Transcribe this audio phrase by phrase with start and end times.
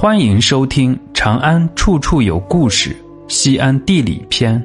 [0.00, 2.90] 欢迎收听《长安处处有故事·
[3.26, 4.64] 西安地理篇》，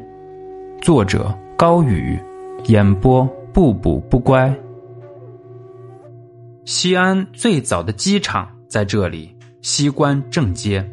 [0.86, 2.20] 作者高宇，
[2.66, 4.56] 演播不补不乖。
[6.66, 10.88] 西安最早的机场在这里——西关正街。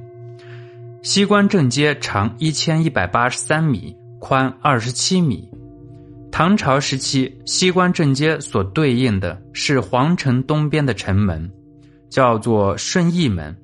[1.02, 5.46] 西关正街长一千一百八十三米，宽二十七米。
[6.32, 11.52] 唐朝时期，西关正街所对应的是皇城东边的城门，
[12.08, 13.54] 叫做顺义门。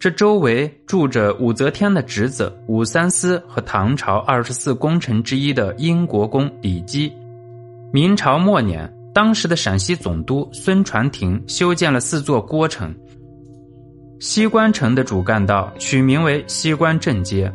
[0.00, 7.12] 这周围住着武则天的侄子武三思和唐朝二十四功臣之一的英国公李基。
[7.92, 12.94] 明朝末年，当时的陕西总督孙传庭修建了四座郭城。
[14.20, 17.52] 西关城的主干道取名为西关正街。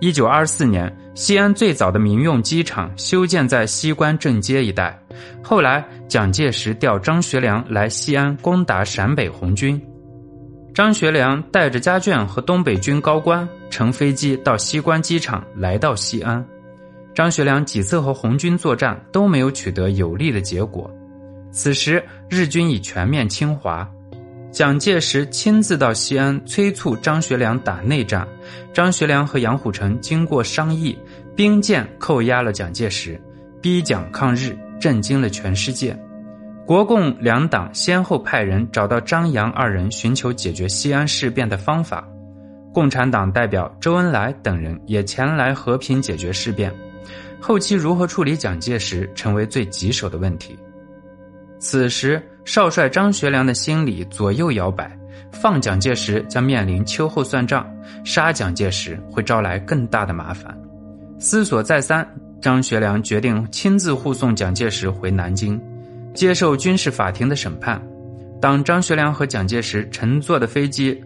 [0.00, 5.00] 一九二四年，西安最早的民用机场修建在西关正街一带。
[5.42, 9.80] 后来，蒋介石调张学良来西安攻打陕北红军。
[10.78, 16.46] 张学良带着家眷和东北军高官乘飞机到西关机场，来到西安。
[17.12, 20.88] 张学良几次和红军作战都没有取得有利的结果。
[21.50, 23.90] 此时日军已全面侵华，
[24.52, 28.24] 蒋介石亲自到西安催促张学良打内战。
[28.72, 30.96] 张学良和杨虎城经过商议，
[31.34, 33.20] 兵谏扣押了蒋介石，
[33.60, 35.98] 逼蒋抗日，震惊了全世界。
[36.68, 42.06] 国共两党先后派人找到张杨二人，寻求解决西安事变的方法。
[42.74, 46.70] 共产党代表周恩来等人也前来和平解决事变。
[47.40, 50.58] 后期如何处理蒋介石，成为最棘手的问题。
[51.58, 54.94] 此时，少帅张学良的心里左右摇摆：
[55.32, 57.66] 放蒋介石将面临秋后算账，
[58.04, 60.54] 杀蒋介石会招来更大的麻烦。
[61.18, 62.06] 思索再三，
[62.42, 65.58] 张学良决定亲自护送蒋介石回南京。
[66.14, 67.80] 接受军事法庭的审判。
[68.40, 71.02] 当张学良和蒋介石乘坐的飞机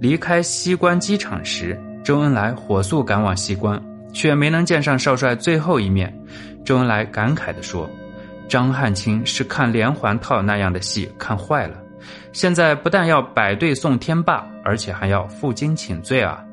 [0.00, 3.80] 离开西关机场时，周恩来火速赶往西关，
[4.12, 6.12] 却没能见上少帅最后一面。
[6.64, 7.88] 周恩来感慨地说
[8.48, 11.76] ：“张汉卿是看连环套那样的戏看坏了，
[12.32, 16.44] 现在不但要摆队送天霸，而且还要负荆请罪啊！”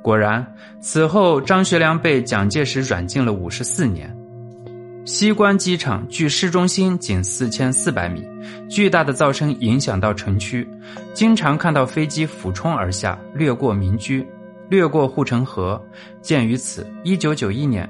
[0.00, 0.46] 果然，
[0.80, 4.14] 此后张学良被蒋介石软禁了五十四年。
[5.08, 8.22] 西关机场距市中心仅四千四百米，
[8.68, 10.68] 巨大的噪声影响到城区，
[11.14, 14.22] 经常看到飞机俯冲而下，掠过民居，
[14.68, 15.82] 掠过护城河。
[16.20, 17.88] 鉴于此，一九九一年，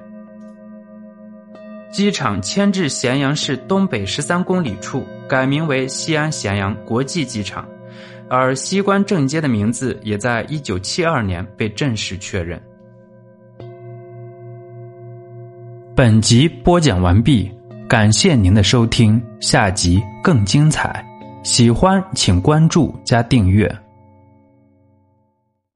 [1.91, 7.69] 机场迁至咸阳市东北十三公里处，改名为西安咸阳国际机场，
[8.31, 12.63] 而西关正街的名字也在一九七二年被正式确认。
[15.99, 17.51] 本集播讲完毕，
[17.89, 21.05] 感谢您的收听，下集更精彩，
[21.43, 23.69] 喜欢请关注加订阅。